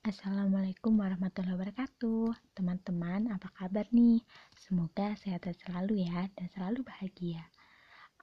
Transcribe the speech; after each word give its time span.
Assalamualaikum 0.00 0.96
warahmatullahi 0.96 1.60
wabarakatuh. 1.60 2.32
Teman-teman 2.56 3.36
apa 3.36 3.52
kabar 3.52 3.84
nih? 3.92 4.24
Semoga 4.56 5.12
sehat 5.12 5.44
selalu 5.44 6.08
ya 6.08 6.24
dan 6.32 6.48
selalu 6.56 6.80
bahagia. 6.88 7.44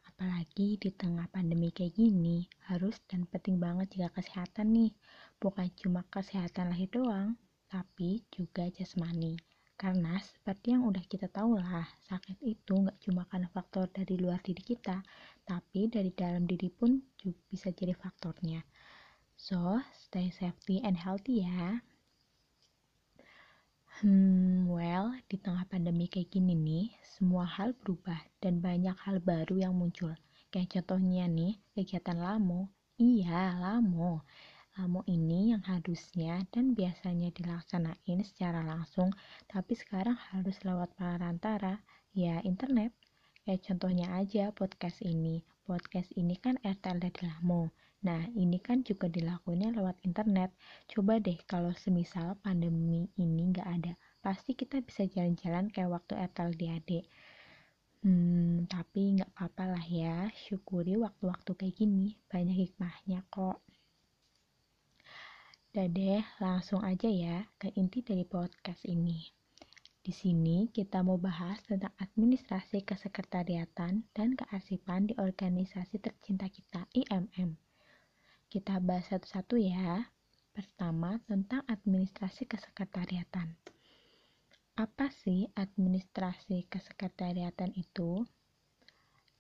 Apalagi 0.10 0.82
di 0.82 0.90
tengah 0.90 1.30
pandemi 1.30 1.70
kayak 1.70 1.94
gini 1.94 2.50
Harus 2.66 2.98
dan 3.06 3.30
penting 3.30 3.62
banget 3.62 3.94
jaga 3.94 4.18
kesehatan 4.18 4.74
nih. 4.74 4.90
Bukan 5.38 5.70
cuma 5.78 6.02
kesehatan 6.10 6.74
lahir 6.74 6.90
doang 6.90 7.38
Tapi 7.70 8.26
juga 8.34 8.66
jasmani. 8.74 9.38
Karena 9.78 10.18
seperti 10.18 10.74
yang 10.74 10.82
udah 10.82 11.06
kita 11.06 11.30
tahu 11.30 11.62
lah 11.62 11.86
Sakit 12.10 12.42
itu 12.42 12.74
nggak 12.74 13.06
cuma 13.06 13.30
karena 13.30 13.54
faktor 13.54 13.86
dari 13.94 14.18
luar 14.18 14.42
diri 14.42 14.66
kita 14.66 15.06
Tapi 15.46 15.94
dari 15.94 16.10
dalam 16.10 16.50
diri 16.50 16.74
pun 16.74 16.98
juga 17.22 17.38
bisa 17.54 17.70
jadi 17.70 17.94
faktornya 17.94 18.66
So, 19.38 19.78
stay 19.94 20.34
safety 20.34 20.82
and 20.82 20.98
healthy 20.98 21.46
ya. 21.46 21.86
Hmm, 24.02 24.66
well, 24.66 25.14
di 25.30 25.38
tengah 25.38 25.62
pandemi 25.70 26.10
kayak 26.10 26.34
gini 26.34 26.58
nih, 26.58 26.98
semua 27.06 27.46
hal 27.46 27.78
berubah 27.78 28.18
dan 28.42 28.66
banyak 28.66 28.98
hal 28.98 29.22
baru 29.22 29.62
yang 29.62 29.78
muncul. 29.78 30.10
Kayak 30.50 30.82
contohnya 30.82 31.30
nih, 31.30 31.54
kegiatan 31.78 32.18
Lamo. 32.18 32.74
Iya, 32.98 33.62
Lamo. 33.62 34.26
Lamo 34.74 35.06
ini 35.06 35.54
yang 35.54 35.62
harusnya 35.70 36.42
dan 36.50 36.74
biasanya 36.74 37.30
dilaksanain 37.30 38.26
secara 38.26 38.66
langsung, 38.66 39.14
tapi 39.46 39.78
sekarang 39.78 40.18
harus 40.34 40.58
lewat 40.66 40.98
perantara, 40.98 41.86
ya 42.10 42.42
internet. 42.42 42.90
Kayak 43.46 43.70
contohnya 43.70 44.18
aja 44.18 44.50
podcast 44.50 45.06
ini. 45.06 45.46
Podcast 45.62 46.10
ini 46.18 46.34
kan 46.42 46.58
RTL 46.66 46.98
dari 47.06 47.22
Lamo 47.22 47.87
Nah, 48.06 48.30
ini 48.38 48.62
kan 48.62 48.86
juga 48.86 49.10
dilakukannya 49.10 49.74
lewat 49.74 50.06
internet. 50.06 50.54
Coba 50.86 51.18
deh 51.18 51.38
kalau 51.50 51.74
semisal 51.74 52.38
pandemi 52.46 53.10
ini 53.18 53.50
nggak 53.50 53.66
ada, 53.66 53.94
pasti 54.22 54.54
kita 54.54 54.86
bisa 54.86 55.10
jalan-jalan 55.10 55.74
kayak 55.74 55.90
waktu 55.90 56.14
Etel 56.22 56.54
di 56.54 56.66
adik. 56.70 57.06
Hmm, 58.06 58.70
tapi 58.70 59.18
nggak 59.18 59.34
apa-apa 59.34 59.64
lah 59.74 59.86
ya, 59.90 60.30
syukuri 60.38 60.94
waktu-waktu 60.94 61.52
kayak 61.58 61.76
gini, 61.76 62.14
banyak 62.30 62.70
hikmahnya 62.70 63.26
kok. 63.34 63.66
Udah 65.74 65.88
deh, 65.90 66.22
langsung 66.38 66.86
aja 66.86 67.10
ya 67.10 67.50
ke 67.58 67.74
inti 67.74 68.06
dari 68.06 68.26
podcast 68.30 68.86
ini. 68.86 69.26
Di 70.06 70.14
sini 70.16 70.70
kita 70.72 71.04
mau 71.04 71.18
bahas 71.20 71.60
tentang 71.66 71.92
administrasi 72.00 72.86
kesekretariatan 72.86 74.06
dan 74.14 74.30
kearsipan 74.38 75.10
di 75.10 75.14
organisasi 75.20 76.00
tercinta 76.00 76.48
kita, 76.48 76.88
IMM. 76.94 77.67
Kita 78.48 78.80
bahas 78.80 79.12
satu-satu 79.12 79.60
ya. 79.60 80.08
Pertama, 80.56 81.20
tentang 81.28 81.68
administrasi 81.68 82.48
kesekretariatan. 82.48 83.60
Apa 84.80 85.12
sih 85.12 85.52
administrasi 85.52 86.64
kesekretariatan 86.72 87.76
itu? 87.76 88.24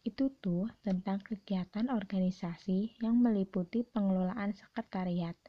Itu 0.03 0.35
tuh 0.43 0.67
tentang 0.83 1.23
kegiatan 1.23 1.87
organisasi 1.87 2.99
yang 2.99 3.15
meliputi 3.23 3.87
pengelolaan 3.87 4.51
sekretariat, 4.51 5.39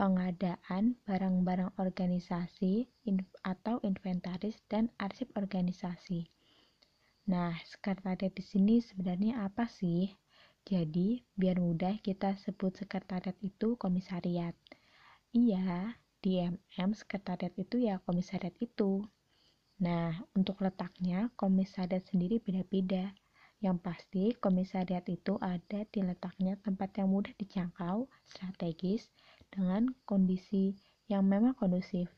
pengadaan 0.00 0.96
barang-barang 1.04 1.76
organisasi 1.76 2.88
atau 3.44 3.84
inventaris 3.84 4.64
dan 4.72 4.88
arsip 4.96 5.28
organisasi. 5.36 6.32
Nah, 7.28 7.52
sekretariat 7.68 8.32
di 8.32 8.40
sini 8.40 8.80
sebenarnya 8.80 9.44
apa 9.44 9.68
sih? 9.68 10.23
Jadi, 10.64 11.20
biar 11.36 11.60
mudah 11.60 12.00
kita 12.00 12.40
sebut 12.40 12.72
sekretariat 12.72 13.36
itu 13.44 13.76
komisariat. 13.76 14.56
Iya, 15.36 16.00
di 16.24 16.40
MM 16.40 16.96
sekretariat 16.96 17.52
itu 17.60 17.84
ya 17.84 18.00
komisariat 18.00 18.56
itu. 18.64 19.04
Nah, 19.84 20.24
untuk 20.32 20.64
letaknya 20.64 21.28
komisariat 21.36 22.08
sendiri 22.08 22.40
beda-beda. 22.40 23.12
Yang 23.60 23.76
pasti 23.84 24.24
komisariat 24.40 25.04
itu 25.12 25.36
ada 25.36 25.84
di 25.84 26.00
letaknya 26.00 26.56
tempat 26.64 26.96
yang 26.96 27.12
mudah 27.12 27.36
dijangkau, 27.36 28.08
strategis, 28.24 29.12
dengan 29.52 29.92
kondisi 30.08 30.72
yang 31.12 31.28
memang 31.28 31.52
kondusif. 31.52 32.08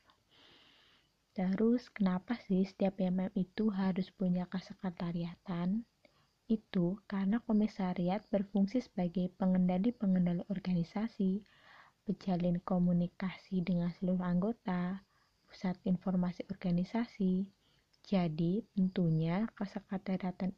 Terus, 1.35 1.91
kenapa 1.91 2.39
sih 2.47 2.63
setiap 2.63 3.03
MM 3.03 3.35
itu 3.35 3.75
harus 3.75 4.07
punya 4.15 4.47
kesekretariatan? 4.47 5.83
Itu 6.47 7.03
karena 7.11 7.43
komisariat 7.43 8.23
berfungsi 8.31 8.79
sebagai 8.79 9.35
pengendali-pengendali 9.35 10.47
organisasi, 10.47 11.43
pejalin 12.07 12.63
komunikasi 12.63 13.67
dengan 13.67 13.91
seluruh 13.99 14.23
anggota, 14.23 15.03
pusat 15.51 15.75
informasi 15.83 16.47
organisasi. 16.47 17.51
Jadi, 18.07 18.63
tentunya 18.79 19.51
kesekretariatan 19.59 20.55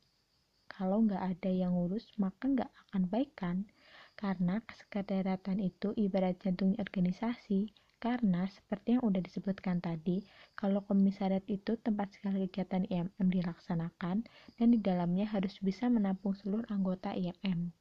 kalau 0.68 1.00
nggak 1.08 1.24
ada 1.24 1.50
yang 1.50 1.72
ngurus, 1.72 2.12
maka 2.20 2.44
nggak 2.44 2.68
akan 2.68 3.02
baik 3.08 3.32
kan? 3.32 3.64
Karena 4.12 4.60
kesekretariatan 4.60 5.56
itu 5.64 5.96
ibarat 5.96 6.36
jantungnya 6.44 6.84
organisasi, 6.84 7.72
karena 7.98 8.46
seperti 8.46 8.94
yang 8.94 9.02
udah 9.02 9.18
disebutkan 9.18 9.82
tadi, 9.82 10.22
kalau 10.54 10.80
komisariat 10.86 11.42
itu 11.50 11.74
tempat 11.82 12.14
segala 12.14 12.38
kegiatan 12.46 12.86
IMM 12.86 13.26
dilaksanakan 13.26 14.22
dan 14.54 14.66
di 14.70 14.78
dalamnya 14.78 15.26
harus 15.26 15.58
bisa 15.58 15.90
menampung 15.90 16.38
seluruh 16.38 16.66
anggota 16.70 17.10
IMM. 17.12 17.74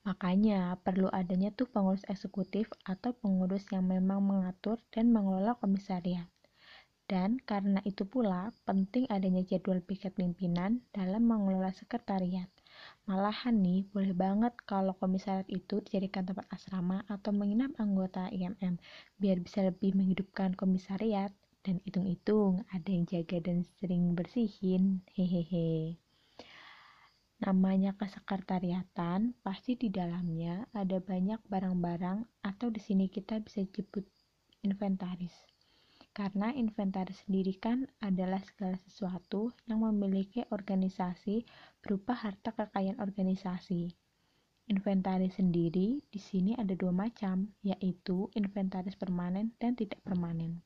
Makanya 0.00 0.80
perlu 0.80 1.12
adanya 1.12 1.52
tuh 1.52 1.68
pengurus 1.68 2.08
eksekutif 2.08 2.72
atau 2.88 3.12
pengurus 3.12 3.68
yang 3.68 3.84
memang 3.84 4.24
mengatur 4.24 4.80
dan 4.88 5.12
mengelola 5.12 5.52
komisariat. 5.60 6.24
Dan 7.04 7.36
karena 7.44 7.84
itu 7.84 8.08
pula 8.08 8.48
penting 8.64 9.04
adanya 9.12 9.44
jadwal 9.44 9.84
piket 9.84 10.16
pimpinan 10.16 10.80
dalam 10.96 11.28
mengelola 11.28 11.68
sekretariat. 11.76 12.48
Malahan 13.04 13.58
nih, 13.58 13.90
boleh 13.90 14.14
banget 14.14 14.54
kalau 14.62 14.94
komisariat 14.94 15.48
itu 15.50 15.82
dijadikan 15.82 16.22
tempat 16.22 16.46
asrama 16.54 17.02
atau 17.10 17.34
menginap 17.34 17.74
anggota 17.82 18.30
IMM 18.30 18.78
biar 19.18 19.42
bisa 19.42 19.66
lebih 19.66 19.98
menghidupkan 19.98 20.54
komisariat 20.54 21.34
dan 21.66 21.82
hitung-hitung 21.84 22.64
ada 22.72 22.88
yang 22.88 23.04
jaga 23.04 23.42
dan 23.42 23.66
sering 23.82 24.14
bersihin. 24.14 25.02
Hehehe. 25.12 25.98
Namanya 27.40 27.96
kesekretariatan, 27.96 29.32
pasti 29.40 29.72
di 29.74 29.88
dalamnya 29.88 30.68
ada 30.76 31.00
banyak 31.00 31.40
barang-barang 31.48 32.28
atau 32.44 32.68
di 32.68 32.80
sini 32.84 33.08
kita 33.08 33.40
bisa 33.40 33.64
jemput 33.64 34.04
inventaris. 34.60 35.49
Karena 36.20 36.52
inventaris 36.52 37.24
sendiri 37.24 37.56
kan 37.56 37.88
adalah 38.04 38.44
segala 38.44 38.76
sesuatu 38.84 39.56
yang 39.64 39.80
memiliki 39.80 40.44
organisasi 40.52 41.48
berupa 41.80 42.12
harta 42.12 42.52
kekayaan 42.52 43.00
organisasi. 43.00 43.88
Inventaris 44.68 45.40
sendiri 45.40 46.04
di 46.12 46.20
sini 46.20 46.52
ada 46.60 46.76
dua 46.76 46.92
macam, 46.92 47.48
yaitu 47.64 48.28
inventaris 48.36 49.00
permanen 49.00 49.56
dan 49.56 49.72
tidak 49.72 50.04
permanen. 50.04 50.60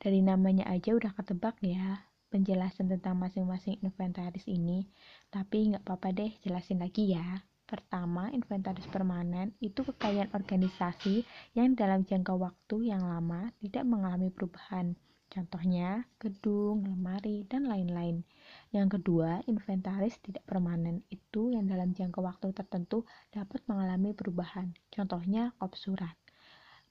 Dari 0.00 0.24
namanya 0.24 0.64
aja 0.72 0.96
udah 0.96 1.12
ketebak 1.12 1.60
ya, 1.60 2.00
penjelasan 2.32 2.88
tentang 2.88 3.20
masing-masing 3.20 3.84
inventaris 3.84 4.48
ini, 4.48 4.88
tapi 5.28 5.76
nggak 5.76 5.84
apa-apa 5.84 6.08
deh 6.16 6.32
jelasin 6.40 6.80
lagi 6.80 7.12
ya. 7.12 7.44
Pertama, 7.70 8.26
inventaris 8.34 8.90
permanen 8.90 9.54
itu 9.62 9.86
kekayaan 9.86 10.34
organisasi 10.34 11.22
yang 11.54 11.78
dalam 11.78 12.02
jangka 12.02 12.34
waktu 12.34 12.90
yang 12.90 13.06
lama 13.06 13.54
tidak 13.62 13.86
mengalami 13.86 14.26
perubahan. 14.34 14.98
Contohnya, 15.30 16.02
gedung, 16.18 16.82
lemari, 16.82 17.46
dan 17.46 17.70
lain-lain. 17.70 18.26
Yang 18.74 18.98
kedua, 18.98 19.46
inventaris 19.46 20.18
tidak 20.18 20.42
permanen 20.42 21.06
itu 21.14 21.54
yang 21.54 21.70
dalam 21.70 21.94
jangka 21.94 22.18
waktu 22.18 22.50
tertentu 22.50 23.06
dapat 23.30 23.62
mengalami 23.70 24.18
perubahan. 24.18 24.74
Contohnya, 24.90 25.54
kop 25.62 25.78
surat. 25.78 26.18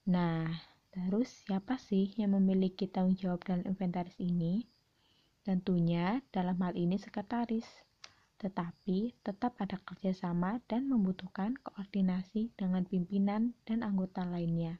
Nah, 0.07 0.47
terus 0.95 1.43
siapa 1.43 1.75
sih 1.75 2.15
yang 2.15 2.39
memiliki 2.39 2.87
tanggung 2.87 3.19
jawab 3.19 3.43
dalam 3.43 3.67
inventaris 3.67 4.15
ini? 4.23 4.63
Tentunya 5.43 6.23
dalam 6.31 6.55
hal 6.63 6.79
ini 6.79 6.95
sekretaris 6.95 7.67
tetapi 8.39 9.13
tetap 9.21 9.59
ada 9.59 9.77
kerjasama 9.83 10.63
dan 10.71 10.87
membutuhkan 10.87 11.59
koordinasi 11.61 12.55
dengan 12.55 12.87
pimpinan 12.87 13.53
dan 13.67 13.83
anggota 13.83 14.23
lainnya. 14.23 14.79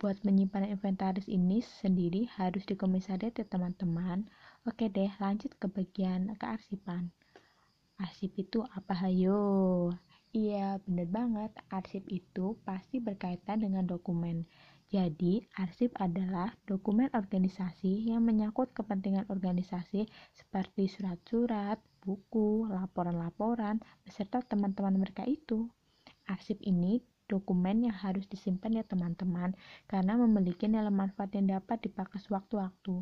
Buat 0.00 0.26
menyimpan 0.26 0.66
inventaris 0.72 1.30
ini 1.30 1.62
sendiri 1.62 2.26
harus 2.34 2.66
dikomisariat 2.66 3.38
ya 3.38 3.46
teman-teman. 3.46 4.26
Oke 4.66 4.90
deh, 4.90 5.12
lanjut 5.22 5.54
ke 5.60 5.70
bagian 5.70 6.34
kearsipan. 6.40 7.14
Arsip 8.02 8.34
itu 8.34 8.66
apa 8.66 8.98
hayo? 9.06 9.38
Iya, 10.34 10.80
bener 10.82 11.06
banget. 11.06 11.54
Arsip 11.70 12.02
itu 12.10 12.58
pasti 12.66 12.98
berkaitan 12.98 13.62
dengan 13.62 13.86
dokumen. 13.86 14.48
Jadi, 14.92 15.40
arsip 15.56 15.96
adalah 15.96 16.52
dokumen 16.68 17.08
organisasi 17.16 18.12
yang 18.12 18.28
menyangkut 18.28 18.76
kepentingan 18.76 19.24
organisasi 19.32 20.04
seperti 20.36 20.84
surat-surat, 20.84 21.80
buku, 22.04 22.68
laporan-laporan, 22.68 23.80
beserta 24.04 24.44
teman-teman 24.44 25.00
mereka 25.00 25.24
itu. 25.24 25.72
Arsip 26.28 26.60
ini 26.60 27.00
dokumen 27.24 27.88
yang 27.88 27.96
harus 27.96 28.28
disimpan 28.28 28.76
ya 28.76 28.84
teman-teman, 28.84 29.56
karena 29.88 30.20
memiliki 30.20 30.68
nilai 30.68 30.92
manfaat 30.92 31.32
yang 31.32 31.48
dapat 31.48 31.80
dipakai 31.88 32.20
sewaktu-waktu. 32.20 33.00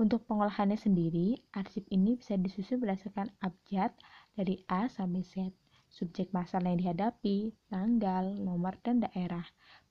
Untuk 0.00 0.24
pengolahannya 0.24 0.80
sendiri, 0.80 1.36
arsip 1.52 1.84
ini 1.92 2.16
bisa 2.16 2.40
disusun 2.40 2.80
berdasarkan 2.80 3.28
abjad 3.44 3.92
dari 4.32 4.64
A 4.72 4.88
sampai 4.88 5.20
Z, 5.20 5.52
subjek 5.92 6.32
masalah 6.32 6.72
yang 6.72 6.80
dihadapi, 6.80 7.52
tanggal, 7.68 8.24
nomor, 8.40 8.80
dan 8.80 9.04
daerah. 9.04 9.44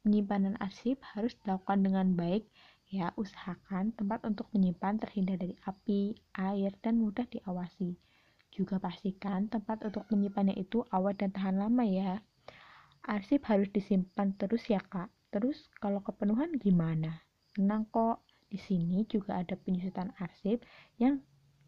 Penyimpanan 0.06 0.54
arsip 0.62 1.02
harus 1.18 1.34
dilakukan 1.42 1.82
dengan 1.82 2.14
baik, 2.14 2.46
ya 2.94 3.10
usahakan 3.18 3.90
tempat 3.98 4.22
untuk 4.22 4.46
menyimpan 4.54 5.02
terhindar 5.02 5.42
dari 5.42 5.58
api, 5.66 6.14
air, 6.38 6.70
dan 6.86 7.02
mudah 7.02 7.26
diawasi. 7.26 7.98
Juga 8.54 8.78
pastikan 8.78 9.50
tempat 9.50 9.82
untuk 9.82 10.06
menyimpannya 10.14 10.62
itu 10.62 10.86
awet 10.94 11.18
dan 11.26 11.34
tahan 11.34 11.58
lama 11.58 11.82
ya. 11.82 12.22
Arsip 13.02 13.50
harus 13.50 13.66
disimpan 13.74 14.38
terus 14.38 14.70
ya 14.70 14.78
kak. 14.78 15.10
Terus 15.34 15.74
kalau 15.82 16.06
kepenuhan 16.06 16.54
gimana? 16.62 17.26
Tenang 17.58 17.90
kok, 17.90 18.22
di 18.46 18.62
sini 18.62 19.10
juga 19.10 19.42
ada 19.42 19.58
penyusutan 19.58 20.14
arsip 20.22 20.62
yang 21.02 21.18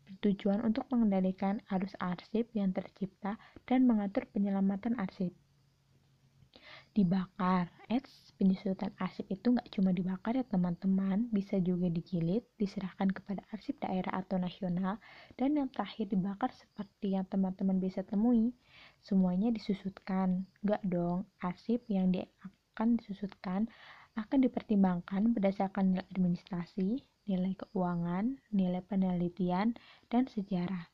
bertujuan 0.06 0.62
untuk 0.62 0.86
mengendalikan 0.94 1.57
arus 1.74 1.98
arsip 1.98 2.54
yang 2.54 2.69
tercipta 2.69 3.42
dan 3.66 3.90
mengatur 3.90 4.30
penyelamatan 4.30 4.94
arsip. 5.01 5.33
Dibakar, 6.97 7.65
eits, 7.94 8.33
penyusutan 8.38 8.89
arsip 9.05 9.29
itu 9.29 9.53
nggak 9.53 9.69
cuma 9.69 9.94
dibakar 9.94 10.33
ya 10.33 10.45
teman-teman, 10.53 11.29
bisa 11.29 11.55
juga 11.61 11.88
dijilid, 11.94 12.41
diserahkan 12.57 13.13
kepada 13.13 13.45
arsip 13.53 13.77
daerah 13.83 14.13
atau 14.21 14.41
nasional, 14.41 14.97
dan 15.38 15.49
yang 15.53 15.69
terakhir 15.69 16.09
dibakar 16.09 16.49
seperti 16.61 17.13
yang 17.13 17.25
teman-teman 17.29 17.77
bisa 17.77 18.01
temui. 18.01 18.49
Semuanya 19.05 19.53
disusutkan. 19.53 20.49
Enggak 20.65 20.81
dong, 20.89 21.29
arsip 21.38 21.85
yang 21.85 22.09
di 22.09 22.25
akan 22.75 22.97
disusutkan 22.97 23.69
akan 24.17 24.39
dipertimbangkan 24.41 25.38
berdasarkan 25.38 25.94
nilai 25.94 26.05
administrasi, 26.09 27.05
nilai 27.29 27.53
keuangan, 27.61 28.41
nilai 28.49 28.81
penelitian, 28.81 29.77
dan 30.09 30.25
sejarah, 30.25 30.89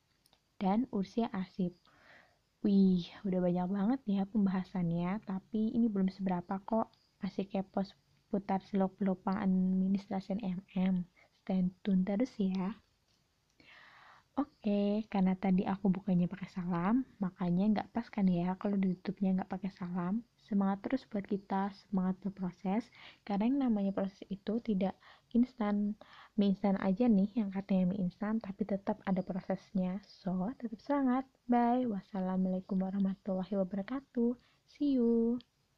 dan 0.59 0.83
usia 0.91 1.31
arsip. 1.31 1.71
Wih, 2.63 3.03
udah 3.27 3.39
banyak 3.43 3.67
banget 3.75 3.99
ya 4.07 4.21
pembahasannya, 4.23 5.19
tapi 5.27 5.75
ini 5.75 5.91
belum 5.91 6.07
seberapa 6.15 6.53
kok. 6.63 6.87
Masih 7.19 7.45
kepo 7.51 7.83
seputar 7.83 8.63
selok-belok 8.63 9.19
administrasi 9.27 10.39
MM. 10.39 11.03
Stay 11.43 11.59
tune 11.83 12.07
terus 12.07 12.31
ya. 12.39 12.79
Oke, 14.33 15.05
karena 15.13 15.37
tadi 15.37 15.61
aku 15.61 15.93
bukanya 15.93 16.25
pakai 16.25 16.49
salam, 16.49 17.05
makanya 17.21 17.63
nggak 17.73 17.89
pas 17.93 18.07
kan 18.09 18.25
ya 18.25 18.57
kalau 18.57 18.81
ditutupnya 18.81 19.29
nggak 19.37 19.51
pakai 19.53 19.69
salam. 19.77 20.25
Semangat 20.47 20.81
terus 20.81 21.05
buat 21.05 21.21
kita, 21.29 21.69
semangat 21.69 22.17
berproses, 22.25 22.83
karena 23.21 23.45
yang 23.45 23.59
namanya 23.69 23.93
proses 23.93 24.17
itu 24.33 24.57
tidak 24.65 24.97
instan, 25.37 25.93
mie 26.33 26.49
instan 26.49 26.81
aja 26.81 27.05
nih 27.05 27.29
yang 27.37 27.53
katanya 27.53 27.93
mie 27.93 28.01
instan, 28.09 28.41
tapi 28.41 28.65
tetap 28.65 28.97
ada 29.05 29.21
prosesnya. 29.21 30.01
So, 30.09 30.49
tetap 30.57 30.81
semangat. 30.81 31.29
Bye. 31.45 31.85
Wassalamualaikum 31.85 32.81
warahmatullahi 32.81 33.53
wabarakatuh. 33.53 34.33
See 34.65 34.97
you. 34.97 35.37